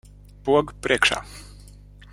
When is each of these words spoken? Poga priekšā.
Poga 0.47 0.73
priekšā. 0.87 1.21